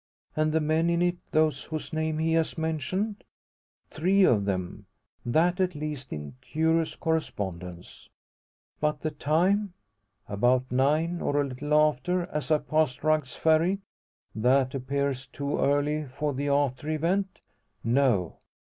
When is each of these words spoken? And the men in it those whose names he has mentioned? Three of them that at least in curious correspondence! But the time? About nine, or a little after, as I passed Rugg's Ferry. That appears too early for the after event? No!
And 0.35 0.51
the 0.51 0.59
men 0.59 0.89
in 0.89 1.03
it 1.03 1.17
those 1.31 1.65
whose 1.65 1.93
names 1.93 2.21
he 2.21 2.33
has 2.33 2.57
mentioned? 2.57 3.23
Three 3.91 4.23
of 4.23 4.45
them 4.45 4.87
that 5.23 5.59
at 5.59 5.75
least 5.75 6.11
in 6.11 6.37
curious 6.41 6.95
correspondence! 6.95 8.09
But 8.79 9.01
the 9.01 9.11
time? 9.11 9.75
About 10.27 10.71
nine, 10.71 11.21
or 11.21 11.39
a 11.39 11.43
little 11.47 11.75
after, 11.75 12.23
as 12.31 12.49
I 12.49 12.57
passed 12.57 13.03
Rugg's 13.03 13.35
Ferry. 13.35 13.81
That 14.33 14.73
appears 14.73 15.27
too 15.27 15.59
early 15.59 16.05
for 16.07 16.33
the 16.33 16.47
after 16.47 16.89
event? 16.89 17.39
No! 17.83 18.39